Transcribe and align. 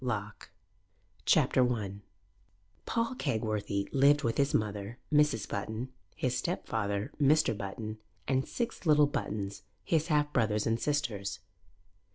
LOCKE 0.03 0.49
CHAPTER 1.27 1.71
I 1.75 1.97
PAUL 2.87 3.13
KEGWORTHY 3.17 3.89
lived 3.93 4.23
with 4.23 4.37
his 4.39 4.51
mother, 4.51 4.97
Mrs. 5.13 5.47
Button, 5.47 5.89
his 6.15 6.35
stepfather, 6.35 7.11
Mr. 7.21 7.55
Button, 7.55 7.99
and 8.27 8.47
six 8.47 8.87
little 8.87 9.05
Buttons, 9.05 9.61
his 9.83 10.07
half 10.07 10.33
brothers 10.33 10.65
and 10.65 10.79
sisters. 10.79 11.41